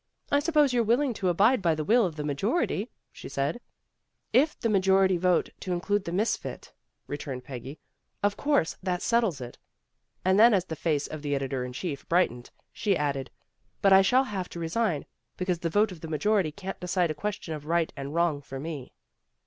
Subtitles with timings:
[0.31, 3.57] "I suppose you're willing to abide by the will of the majority," she said.
[3.57, 3.69] A PARTIAL
[4.33, 4.89] ECLIPSE 263 "If the
[5.47, 6.73] majority vote to include 'The Mis fit,'"
[7.13, 7.77] returned Peggy,
[8.23, 9.59] "Of course that settles it."
[10.25, 13.29] And then as the face of the editor in chief brightened, she added,
[13.83, 15.05] "But I shall have to resign,
[15.37, 18.59] because the vote of the majority can't decide a question of right and wrong for
[18.59, 18.93] me."